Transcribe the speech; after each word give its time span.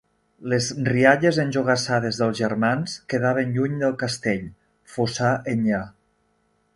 Les 0.51 0.67
rialles 0.87 1.37
enjogassades 1.43 2.21
dels 2.21 2.39
germans 2.39 2.95
quedaven 3.15 3.53
lluny 3.57 3.77
del 3.83 3.95
castell, 4.05 4.43
fossar 4.95 5.31
enllà. 5.55 5.83